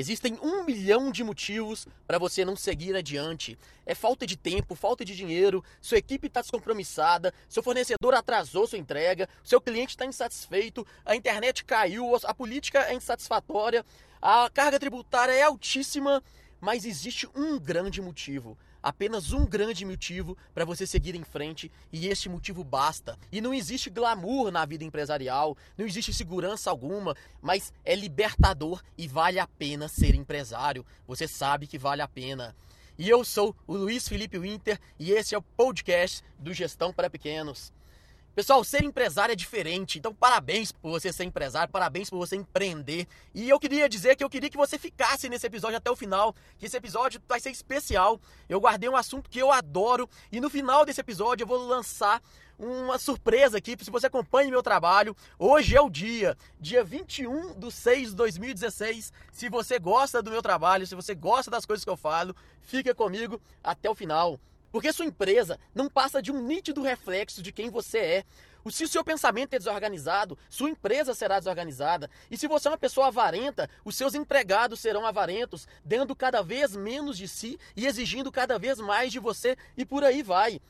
[0.00, 3.58] Existem um milhão de motivos para você não seguir adiante.
[3.84, 8.78] É falta de tempo, falta de dinheiro, sua equipe está descompromissada, seu fornecedor atrasou sua
[8.78, 13.84] entrega, seu cliente está insatisfeito, a internet caiu, a política é insatisfatória,
[14.22, 16.22] a carga tributária é altíssima,
[16.58, 22.08] mas existe um grande motivo apenas um grande motivo para você seguir em frente e
[22.08, 23.18] este motivo basta.
[23.30, 29.06] E não existe glamour na vida empresarial, não existe segurança alguma, mas é libertador e
[29.06, 30.84] vale a pena ser empresário.
[31.06, 32.54] Você sabe que vale a pena.
[32.98, 37.08] E eu sou o Luiz Felipe Winter e esse é o podcast do Gestão para
[37.08, 37.72] Pequenos.
[38.32, 43.08] Pessoal, ser empresário é diferente, então parabéns por você ser empresário, parabéns por você empreender.
[43.34, 46.34] E eu queria dizer que eu queria que você ficasse nesse episódio até o final,
[46.56, 48.20] que esse episódio vai ser especial.
[48.48, 52.22] Eu guardei um assunto que eu adoro e no final desse episódio eu vou lançar
[52.56, 55.16] uma surpresa aqui, se você acompanha meu trabalho.
[55.36, 59.12] Hoje é o dia, dia 21 de 6 de 2016.
[59.32, 62.94] Se você gosta do meu trabalho, se você gosta das coisas que eu falo, fica
[62.94, 64.38] comigo até o final.
[64.70, 68.24] Porque sua empresa não passa de um nítido reflexo de quem você é.
[68.70, 72.10] Se o seu pensamento é desorganizado, sua empresa será desorganizada.
[72.30, 76.76] E se você é uma pessoa avarenta, os seus empregados serão avarentos, dando cada vez
[76.76, 80.60] menos de si e exigindo cada vez mais de você, e por aí vai.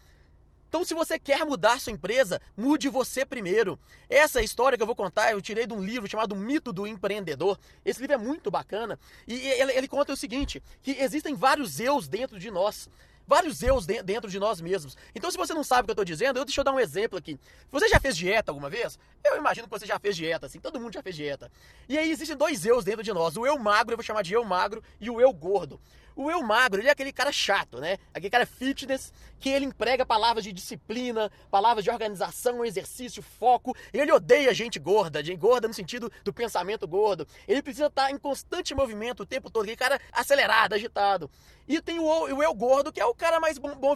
[0.70, 3.76] Então, se você quer mudar sua empresa, mude você primeiro.
[4.08, 7.58] Essa história que eu vou contar, eu tirei de um livro chamado Mito do Empreendedor.
[7.84, 12.06] Esse livro é muito bacana e ele, ele conta o seguinte: que existem vários eus
[12.06, 12.88] dentro de nós
[13.26, 14.96] vários eus dentro de nós mesmos.
[15.14, 16.80] Então, se você não sabe o que eu estou dizendo, eu deixa eu dar um
[16.80, 17.38] exemplo aqui.
[17.70, 18.98] Você já fez dieta alguma vez?
[19.24, 21.50] Eu imagino que você já fez dieta, assim, todo mundo já fez dieta.
[21.88, 24.34] E aí existem dois eus dentro de nós, o eu magro, eu vou chamar de
[24.34, 25.80] eu magro, e o eu gordo.
[26.16, 27.98] O eu magro, ele é aquele cara chato, né?
[28.12, 33.74] Aquele cara fitness, que ele emprega palavras de disciplina, palavras de organização, exercício, foco.
[33.92, 37.26] Ele odeia gente gorda, gente gorda no sentido do pensamento gordo.
[37.48, 41.30] Ele precisa estar em constante movimento o tempo todo, aquele cara acelerado, agitado.
[41.70, 43.94] E tem o, o eu gordo, que é o cara mais bom, bom.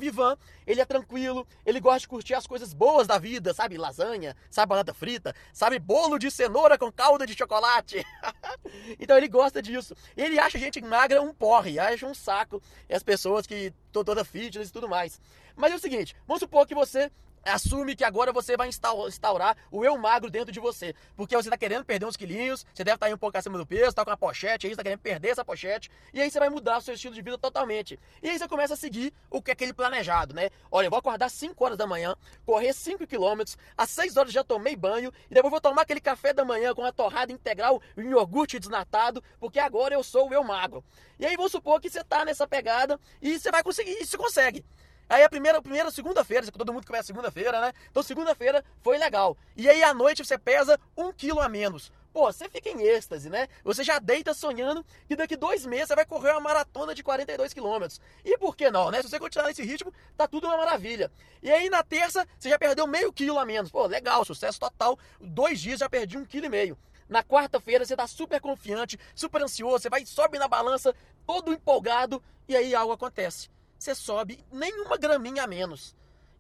[0.67, 3.77] Ele é tranquilo, ele gosta de curtir as coisas boas da vida, sabe?
[3.77, 8.05] Lasanha, sabe batata frita, sabe bolo de cenoura com calda de chocolate.
[8.99, 9.95] então ele gosta disso.
[10.17, 12.63] Ele acha gente magra um porre, acha um saco
[12.95, 15.21] as pessoas que estão toda fitness e tudo mais.
[15.57, 17.11] Mas é o seguinte, vamos supor que você
[17.45, 20.95] assume que agora você vai instaurar o eu magro dentro de você.
[21.17, 23.67] Porque você está querendo perder uns quilinhos, você deve estar tá um pouco acima do
[23.67, 26.49] peso, está com uma pochete aí, está querendo perder essa pochete, e aí você vai
[26.49, 27.99] mudar o seu estilo de vida totalmente.
[28.23, 30.51] E aí você começa a seguir o que é aquele planejado, né?
[30.71, 34.43] Olha, eu vou acordar 5 horas da manhã, correr 5 quilômetros, às 6 horas já
[34.45, 38.03] tomei banho, e depois vou tomar aquele café da manhã com uma torrada integral e
[38.03, 40.85] um iogurte desnatado, porque agora eu sou o eu magro.
[41.19, 44.17] E aí vamos supor que você está nessa pegada e você vai conseguir, e você
[44.17, 44.65] consegue.
[45.09, 47.73] Aí a primeira, primeira segunda-feira, todo mundo começa segunda-feira, né?
[47.91, 49.37] Então segunda-feira foi legal.
[49.57, 51.93] E aí à noite você pesa um quilo a menos.
[52.13, 53.49] Pô, você fica em êxtase, né?
[53.65, 57.53] Você já deita sonhando que daqui dois meses você vai correr uma maratona de 42
[57.53, 58.01] quilômetros.
[58.25, 59.03] E por que não, né?
[59.03, 61.11] Se você continuar nesse ritmo, tá tudo uma maravilha.
[61.43, 63.71] E aí na terça você já perdeu meio quilo a menos.
[63.71, 64.97] Pô, legal, sucesso total.
[65.21, 66.79] Dois dias já perdi um quilo e meio.
[67.09, 70.95] Na quarta-feira você tá super confiante, super ansioso, você vai sobe na balança,
[71.27, 73.54] todo empolgado, e aí algo acontece
[73.85, 75.95] você sobe nenhuma graminha a menos.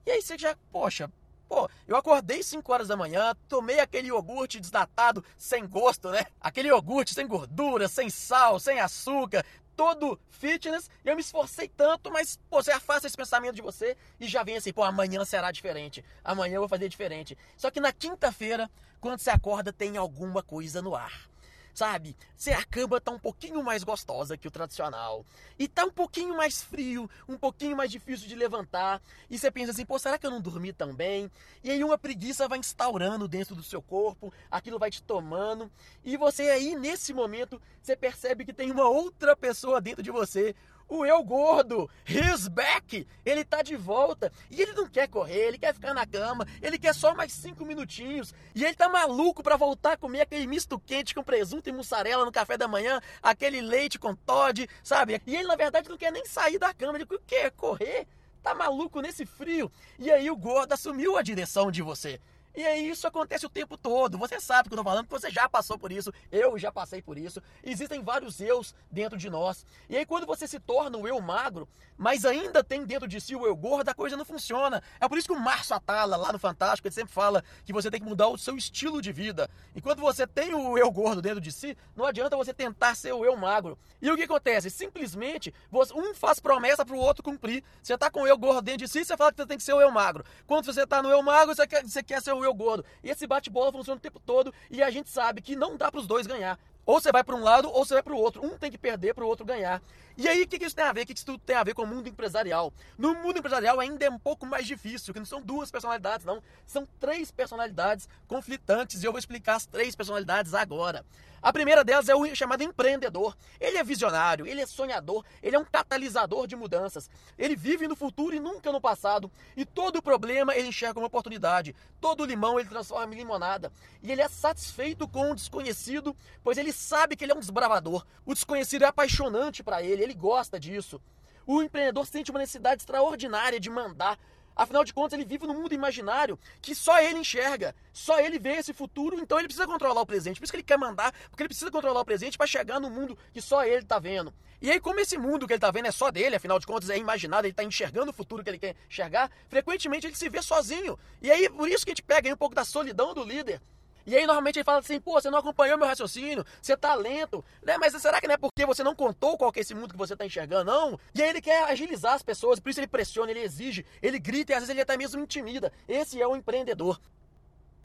[0.07, 1.11] E aí você já, poxa,
[1.47, 6.27] pô, eu acordei 5 horas da manhã, tomei aquele iogurte desnatado, sem gosto, né?
[6.41, 9.45] Aquele iogurte sem gordura, sem sal, sem açúcar,
[9.77, 13.97] todo fitness, e eu me esforcei tanto, mas pô, você afasta esse pensamento de você
[14.19, 17.37] e já vem assim, pô, amanhã será diferente, amanhã eu vou fazer diferente.
[17.57, 21.34] Só que na quinta-feira, quando você acorda, tem alguma coisa no ar
[21.75, 22.17] sabe?
[22.37, 25.27] Se a cama tá um pouquinho mais gostosa que o tradicional.
[25.59, 29.03] E tá um pouquinho mais frio, um pouquinho mais difícil de levantar.
[29.29, 31.31] E você pensa assim, pô, será que eu não dormi tão bem?
[31.63, 35.71] E aí uma preguiça vai instaurando dentro do seu corpo, aquilo vai te tomando.
[36.05, 40.55] E você aí, nesse momento, você percebe que tem uma outra pessoa dentro de você,
[40.99, 45.59] o eu gordo, he's back, ele tá de volta e ele não quer correr, ele
[45.59, 49.57] quer ficar na cama, ele quer só mais cinco minutinhos e ele tá maluco para
[49.57, 53.61] voltar a comer aquele misto quente com presunto e mussarela no café da manhã, aquele
[53.61, 55.21] leite com Todd, sabe?
[55.27, 58.07] E ele na verdade não quer nem sair da cama, ele quer correr,
[58.43, 59.71] tá maluco nesse frio.
[59.99, 62.21] E aí o gordo assumiu a direção de você.
[62.55, 64.17] E aí isso acontece o tempo todo.
[64.19, 67.03] Você sabe que eu tô falando, porque você já passou por isso, eu já passei
[67.03, 67.43] por isso.
[67.63, 69.67] Existem vários eus dentro de nós.
[69.89, 73.35] E aí quando você se torna um eu magro, mas ainda tem dentro de si
[73.35, 74.83] o eu gordo, a coisa não funciona.
[75.01, 77.91] É por isso que o Márcio Atala, lá no Fantástico, ele sempre fala que você
[77.91, 79.49] tem que mudar o seu estilo de vida.
[79.75, 83.25] Enquanto você tem o eu gordo dentro de si, não adianta você tentar ser o
[83.25, 83.79] eu magro.
[84.01, 84.71] E o que acontece?
[84.71, 85.53] Simplesmente,
[85.95, 87.65] um faz promessa para o outro cumprir.
[87.83, 89.65] Você tá com o eu gordo dentro de si, você fala que você tem que
[89.65, 90.25] ser o eu magro.
[90.47, 92.85] Quando você tá no eu magro, você quer, você quer ser o eu gordo.
[93.03, 96.01] E esse bate-bola funciona o tempo todo e a gente sabe que não dá para
[96.01, 96.59] os dois ganhar.
[96.87, 98.45] Ou você vai para um lado ou você vai para o outro.
[98.45, 99.83] Um tem que perder para o outro ganhar.
[100.17, 101.03] E aí, o que, que isso tem a ver?
[101.03, 102.73] O que, que isso tem a ver com o mundo empresarial?
[102.97, 106.41] No mundo empresarial ainda é um pouco mais difícil, que não são duas personalidades, não.
[106.65, 111.05] São três personalidades conflitantes e eu vou explicar as três personalidades agora.
[111.45, 113.37] A primeira delas é o chamado empreendedor.
[113.61, 117.11] Ele é visionário, ele é sonhador, ele é um catalisador de mudanças.
[117.37, 119.31] Ele vive no futuro e nunca no passado.
[119.55, 121.77] E todo problema ele enxerga como oportunidade.
[122.01, 123.71] Todo limão ele transforma em limonada.
[124.03, 128.07] E ele é satisfeito com o desconhecido, pois ele sabe que ele é um desbravador.
[128.25, 131.01] O desconhecido é apaixonante para ele, ele gosta disso.
[131.47, 134.19] O empreendedor sente uma necessidade extraordinária de mandar,
[134.57, 138.53] Afinal de contas, ele vive num mundo imaginário que só ele enxerga, só ele vê
[138.53, 140.39] esse futuro, então ele precisa controlar o presente.
[140.39, 142.89] Por isso que ele quer mandar, porque ele precisa controlar o presente para chegar no
[142.89, 144.33] mundo que só ele está vendo.
[144.63, 146.89] E aí, como esse mundo que ele está vendo é só dele, afinal de contas
[146.89, 150.41] é imaginado, ele está enxergando o futuro que ele quer enxergar, frequentemente ele se vê
[150.41, 150.97] sozinho.
[151.21, 153.61] E aí, por isso que a gente pega um pouco da solidão do líder.
[154.07, 157.45] E aí normalmente ele fala assim, pô, você não acompanhou meu raciocínio, você tá lento,
[157.63, 157.79] né?
[157.79, 159.99] Mas será que não é porque você não contou qual que é esse mundo que
[159.99, 160.99] você tá enxergando, não?
[161.15, 164.53] E aí ele quer agilizar as pessoas, por isso ele pressiona, ele exige, ele grita
[164.53, 165.73] e às vezes ele até mesmo intimida.
[165.89, 167.01] Esse é o empreendedor.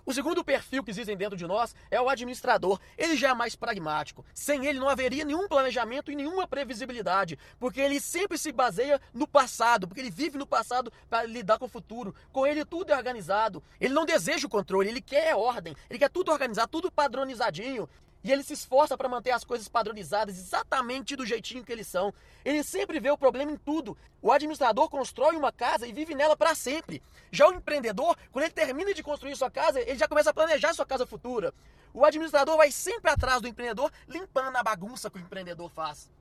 [0.10, 2.80] O segundo perfil que existem dentro de nós é o administrador.
[2.98, 4.26] Ele já é mais pragmático.
[4.34, 9.28] Sem ele não haveria nenhum planejamento e nenhuma previsibilidade, porque ele sempre se baseia no
[9.28, 12.16] passado, porque ele vive no passado para lidar com o futuro.
[12.32, 13.62] Com ele tudo é organizado.
[13.80, 17.88] Ele não deseja o controle, ele quer ordem, ele quer tudo organizado, tudo padronizadinho.
[18.24, 22.14] E ele se esforça para manter as coisas padronizadas exatamente do jeitinho que eles são.
[22.44, 23.98] Ele sempre vê o problema em tudo.
[24.22, 27.02] O administrador constrói uma casa e vive nela para sempre.
[27.32, 30.74] Já o empreendedor, quando ele termina de construir sua casa, ele já começa a planejar
[30.74, 31.54] sua casa futura.
[31.94, 36.12] O administrador vai sempre atrás do empreendedor, limpando a bagunça que o empreendedor faz.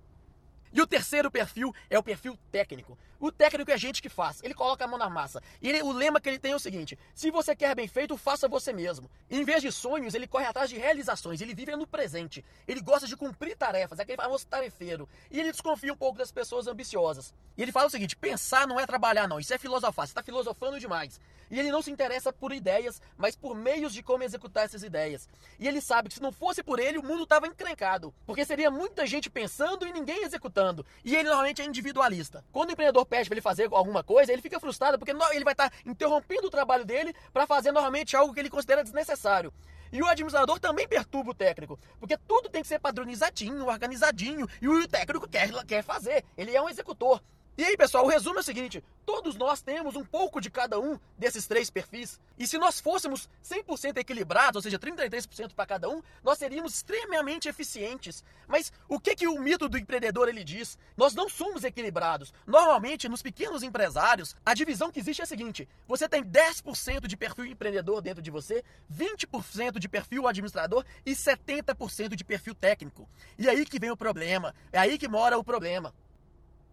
[0.73, 2.97] E o terceiro perfil é o perfil técnico.
[3.21, 5.43] O técnico é gente que faz, ele coloca a mão na massa.
[5.61, 8.17] E ele, o lema que ele tem é o seguinte: se você quer bem feito,
[8.17, 9.11] faça você mesmo.
[9.29, 12.45] em vez de sonhos, ele corre atrás de realizações, ele vive no presente.
[12.67, 15.09] Ele gosta de cumprir tarefas, é aquele famoso tarefeiro.
[15.31, 17.35] E ele desconfia um pouco das pessoas ambiciosas.
[17.57, 20.23] E ele fala o seguinte: pensar não é trabalhar, não, isso é filosofar, você está
[20.23, 21.21] filosofando demais.
[21.51, 25.29] E ele não se interessa por ideias, mas por meios de como executar essas ideias.
[25.59, 28.15] E ele sabe que se não fosse por ele, o mundo estava encrencado.
[28.27, 30.85] Porque seria muita gente pensando e ninguém executando.
[31.05, 32.45] E ele normalmente é individualista.
[32.53, 35.55] Quando o empreendedor pede para ele fazer alguma coisa, ele fica frustrado porque ele vai
[35.55, 39.53] estar tá interrompendo o trabalho dele para fazer normalmente algo que ele considera desnecessário.
[39.91, 44.69] E o administrador também perturba o técnico, porque tudo tem que ser padronizadinho, organizadinho, e
[44.69, 46.25] o técnico quer, quer fazer.
[46.37, 47.23] Ele é um executor.
[47.59, 50.79] E aí, pessoal, o resumo é o seguinte: todos nós temos um pouco de cada
[50.79, 52.21] um desses três perfis.
[52.39, 57.49] E se nós fôssemos 100% equilibrados, ou seja, 33% para cada um, nós seríamos extremamente
[57.49, 58.23] eficientes.
[58.47, 60.79] Mas o que que o mito do empreendedor ele diz?
[60.97, 62.33] Nós não somos equilibrados.
[62.47, 67.17] Normalmente, nos pequenos empresários, a divisão que existe é a seguinte: você tem 10% de
[67.17, 73.09] perfil empreendedor dentro de você, 20% de perfil administrador e 70% de perfil técnico.
[73.37, 74.55] E aí que vem o problema.
[74.71, 75.93] É aí que mora o problema.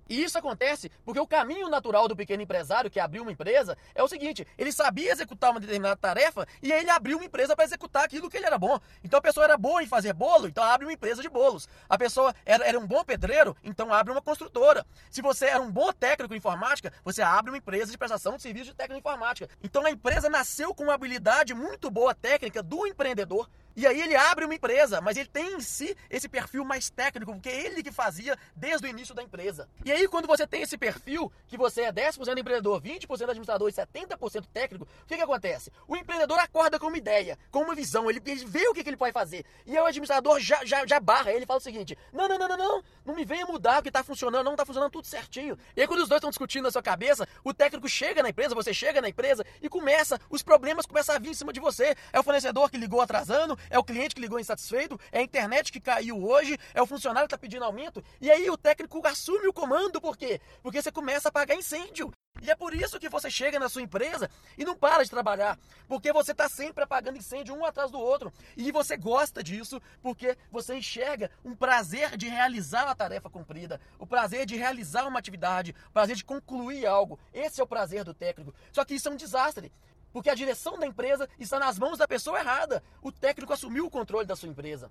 [0.08, 4.04] E isso acontece porque o caminho natural do pequeno empresário que abriu uma empresa é
[4.04, 7.66] o seguinte: ele sabia executar uma determinada tarefa e aí ele abriu uma empresa para
[7.66, 8.80] executar aquilo que ele era bom.
[9.04, 11.68] Então a pessoa era boa em fazer bolo, então abre uma empresa de bolos.
[11.90, 14.86] A pessoa era, era um bom pedreiro, então abre uma construtora.
[15.10, 18.44] Se você era um bom técnico em informática, você abre uma empresa de prestação de
[18.44, 19.50] serviço de técnico informática.
[19.64, 24.16] Então a empresa nasceu com uma habilidade muito boa técnica do empreendedor e aí ele
[24.16, 27.84] abre uma empresa, mas ele tem em si esse perfil mais técnico, porque é ele
[27.84, 29.68] que fazia desde o início da empresa.
[29.84, 33.74] E aí quando você tem esse perfil, que você é 10% empreendedor, 20% administrador e
[33.74, 35.72] 70% técnico, o que, que acontece?
[35.88, 38.90] O empreendedor acorda com uma ideia, com uma visão, ele, ele vê o que, que
[38.90, 39.46] ele pode fazer.
[39.66, 42.48] E aí o administrador já, já, já barra, ele fala o seguinte, não, não, não,
[42.48, 45.58] não, não, não me venha mudar o que está funcionando, não está funcionando tudo certinho.
[45.76, 48.56] E aí quando os dois estão discutindo na sua cabeça, o técnico chega na empresa,
[48.56, 51.96] você chega na empresa e começa, os problemas começam a vir em cima de você.
[52.14, 55.72] É o fornecedor que ligou atrasando, é o cliente que ligou insatisfeito, é a internet
[55.72, 59.48] que caiu hoje, é o funcionário que está pedindo aumento, e aí o técnico assume
[59.48, 60.40] o comando, por quê?
[60.62, 62.12] Porque você começa a apagar incêndio.
[62.42, 65.58] E é por isso que você chega na sua empresa e não para de trabalhar.
[65.88, 68.32] Porque você está sempre apagando incêndio um atrás do outro.
[68.58, 74.06] E você gosta disso porque você enxerga um prazer de realizar a tarefa cumprida, o
[74.06, 77.18] prazer de realizar uma atividade, o prazer de concluir algo.
[77.34, 78.54] Esse é o prazer do técnico.
[78.72, 79.72] Só que isso é um desastre.
[80.16, 82.82] Porque a direção da empresa está nas mãos da pessoa errada.
[83.02, 84.90] O técnico assumiu o controle da sua empresa.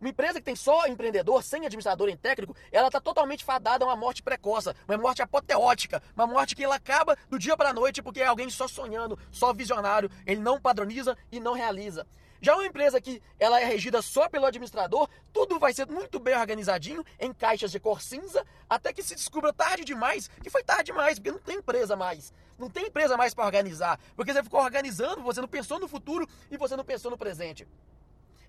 [0.00, 3.88] Uma empresa que tem só empreendedor, sem administrador em técnico, ela está totalmente fadada a
[3.88, 7.72] uma morte precoce, uma morte apoteótica, uma morte que ela acaba do dia para a
[7.72, 12.06] noite porque é alguém só sonhando, só visionário, ele não padroniza e não realiza.
[12.40, 16.36] Já uma empresa que ela é regida só pelo administrador, tudo vai ser muito bem
[16.36, 20.92] organizadinho, em caixas de cor cinza, até que se descubra tarde demais, que foi tarde
[20.92, 22.32] demais, porque não tem empresa mais.
[22.58, 26.26] Não tem empresa mais para organizar, porque você ficou organizando, você não pensou no futuro
[26.50, 27.66] e você não pensou no presente.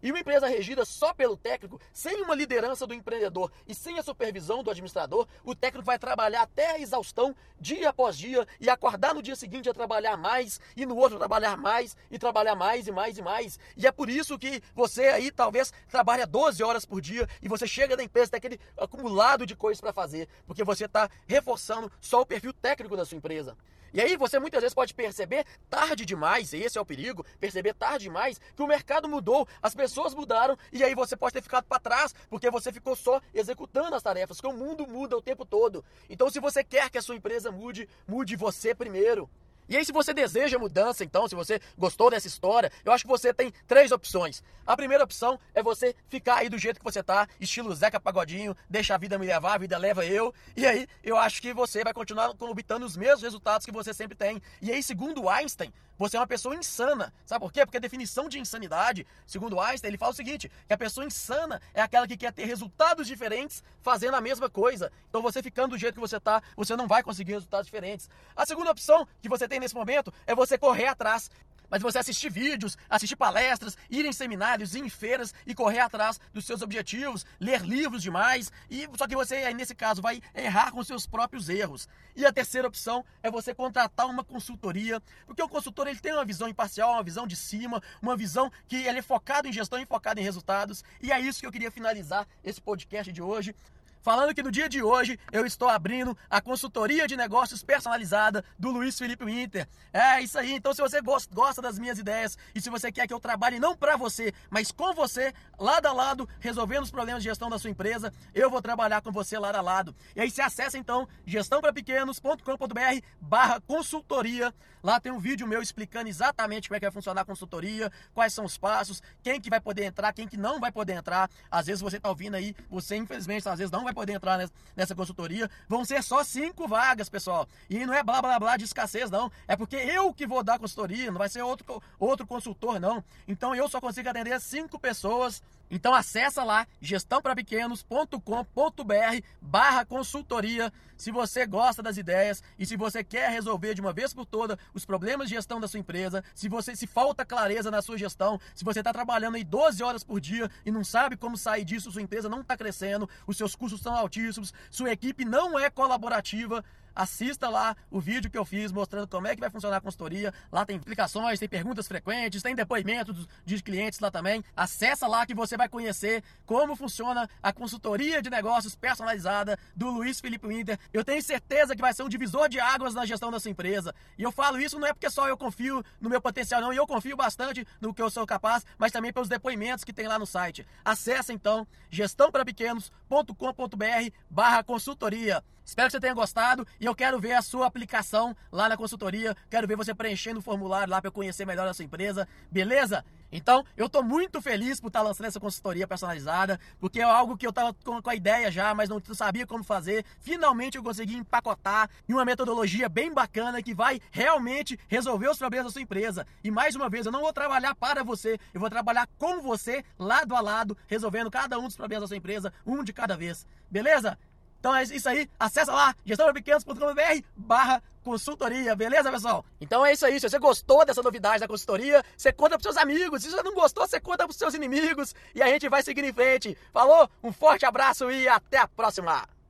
[0.02, 4.04] E uma empresa regida só pelo técnico, sem uma liderança do empreendedor e sem a
[4.04, 9.14] supervisão do administrador, o técnico vai trabalhar até a exaustão, dia após dia, e acordar
[9.14, 12.92] no dia seguinte a trabalhar mais, e no outro trabalhar mais, e trabalhar mais e
[12.92, 13.60] mais e mais.
[13.76, 17.66] E é por isso que você aí talvez trabalha 12 horas por dia e você
[17.68, 22.22] chega na empresa tem aquele acumulado de coisas para fazer, porque você está reforçando só
[22.22, 23.58] o perfil técnico da sua empresa.
[23.94, 27.74] E aí você muitas vezes pode perceber tarde demais, e esse é o perigo, perceber
[27.74, 31.66] tarde demais que o mercado mudou, as pessoas mudaram e aí você pode ter ficado
[31.66, 35.46] para trás porque você ficou só executando as tarefas, que o mundo muda o tempo
[35.46, 35.84] todo.
[36.10, 39.30] Então se você quer que a sua empresa mude, mude você primeiro.
[39.70, 43.10] E aí, se você deseja mudança, então, se você gostou dessa história, eu acho que
[43.10, 44.42] você tem três opções.
[44.66, 48.56] A primeira opção é você ficar aí do jeito que você tá, estilo Zeca Pagodinho,
[48.70, 50.34] deixa a vida me levar, a vida leva eu.
[50.56, 54.16] E aí, eu acho que você vai continuar obtendo os mesmos resultados que você sempre
[54.16, 54.42] tem.
[54.62, 57.14] E aí, segundo Einstein, você é uma pessoa insana.
[57.26, 57.66] Sabe por quê?
[57.66, 61.62] Porque a definição de insanidade, segundo Einstein, ele fala o seguinte: que a pessoa insana
[61.74, 64.92] é aquela que quer ter resultados diferentes fazendo a mesma coisa.
[65.10, 68.10] Então, você ficando do jeito que você tá, você não vai conseguir resultados diferentes.
[68.36, 71.30] A segunda opção que você tem nesse momento é você correr atrás.
[71.70, 76.20] Mas você assistir vídeos, assistir palestras, ir em seminários, ir em feiras e correr atrás
[76.34, 78.52] dos seus objetivos, ler livros demais.
[78.70, 81.88] E só que você nesse caso vai errar com seus próprios erros.
[82.16, 86.26] E a terceira opção é você contratar uma consultoria, porque o consultor ele tem uma
[86.26, 89.86] visão imparcial, uma visão de cima, uma visão que ele é focado em gestão e
[89.86, 90.84] focado em resultados.
[91.02, 93.56] E é isso que eu queria finalizar esse podcast de hoje
[94.02, 98.72] falando que no dia de hoje eu estou abrindo a consultoria de negócios personalizada do
[98.72, 99.68] Luiz Felipe Winter.
[99.94, 100.54] É isso aí.
[100.54, 103.76] Então, se você gosta das minhas ideias e se você quer que eu trabalhe não
[103.76, 107.70] para você, mas com você, lado a lado, resolvendo os problemas de gestão da sua
[107.70, 109.96] empresa, eu vou trabalhar com você lado a lado.
[110.16, 114.54] E aí você acessa então gestãoprapequenos.com.br/barra consultoria.
[114.84, 118.32] Lá tem um vídeo meu explicando exatamente como é que vai funcionar a consultoria, quais
[118.34, 121.28] são os passos, quem que vai poder entrar, quem que não vai poder entrar.
[121.50, 124.38] Às vezes você está ouvindo aí, você infelizmente às vezes não vai poder entrar
[124.76, 125.50] nessa consultoria.
[125.68, 127.48] Vão ser só cinco vagas, pessoal.
[127.70, 129.32] E não é blá blá blá de escassez, não.
[129.48, 133.04] É porque eu que vou dar consultoria, não vai ser outro, outro consultor, não.
[133.28, 135.42] Então eu só consigo atender cinco pessoas.
[135.70, 143.30] Então acessa lá gestãoprapequenos.com.br barra consultoria se você gosta das ideias e se você quer
[143.30, 146.76] resolver de uma vez por toda os problemas de gestão da sua empresa, se você
[146.76, 150.50] se falta clareza na sua gestão, se você está trabalhando aí 12 horas por dia
[150.66, 153.96] e não sabe como sair disso, sua empresa não está crescendo, os seus custos são
[153.96, 156.64] altíssimos, sua equipe não é colaborativa,
[156.98, 160.34] assista lá o vídeo que eu fiz mostrando como é que vai funcionar a consultoria.
[160.52, 164.44] Lá tem explicações, tem perguntas frequentes, tem depoimentos de clientes lá também.
[164.56, 170.20] Acessa lá que você vai conhecer como funciona a consultoria de negócios personalizada do Luiz
[170.20, 170.80] Felipe Winter.
[170.94, 173.94] Eu tenho certeza que vai ser um divisor de águas na gestão da sua empresa.
[174.18, 176.72] E eu falo isso não é porque só eu confio no meu potencial, não.
[176.72, 180.08] E eu confio bastante no que eu sou capaz, mas também pelos depoimentos que tem
[180.08, 180.66] lá no site.
[180.86, 185.44] Acesse então gestãoprapequenos.com.br barra consultoria.
[185.68, 189.36] Espero que você tenha gostado e eu quero ver a sua aplicação lá na consultoria.
[189.50, 193.04] Quero ver você preenchendo o formulário lá para eu conhecer melhor a sua empresa, beleza?
[193.32, 197.38] Então, eu estou muito feliz por estar tá lançando essa consultoria personalizada, porque é algo
[197.38, 200.06] que eu estava com, a ideia já, mas não sabia como fazer.
[200.20, 205.68] Finalmente eu consegui empacotar em uma metodologia bem bacana que vai realmente resolver os problemas
[205.68, 206.26] da sua empresa.
[206.44, 209.84] E mais uma vez, eu não vou trabalhar para você, eu vou trabalhar com você,
[210.00, 213.46] lado a lado, resolvendo cada um dos problemas da sua empresa, um de cada vez.
[213.70, 214.18] Beleza?
[214.60, 219.44] Então é isso aí, acessa lá, gestãopequenos.com.br barra consultoria, beleza, pessoal?
[219.60, 222.78] Então é isso aí, se você gostou dessa novidade da consultoria, você conta pros seus
[222.78, 226.06] amigos, se você não gostou, você conta pros seus inimigos e a gente vai seguir
[226.06, 226.58] em frente.
[226.72, 229.37] Falou, um forte abraço e até a próxima!